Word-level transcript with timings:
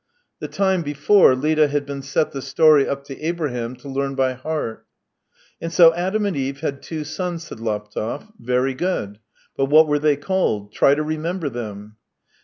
The 0.39 0.47
time 0.47 0.81
before 0.81 1.35
Lida 1.35 1.67
had 1.67 1.85
been 1.85 2.01
set 2.01 2.31
the 2.31 2.41
story 2.41 2.89
up 2.89 3.03
to 3.03 3.21
Abraham 3.21 3.75
to 3.75 3.87
learn 3.87 4.15
by 4.15 4.33
heart." 4.33 4.87
And 5.61 5.71
so 5.71 5.93
Adam 5.93 6.25
and 6.25 6.35
Eve 6.35 6.61
had 6.61 6.81
two 6.81 7.03
sons," 7.03 7.43
said 7.43 7.59
Laptev." 7.59 8.25
Very 8.39 8.73
good. 8.73 9.19
But 9.55 9.65
what 9.65 9.85
were 9.87 9.99
they 9.99 10.15
called? 10.17 10.73
Try 10.73 10.95
to 10.95 11.03
remember 11.03 11.49
them 11.49 11.97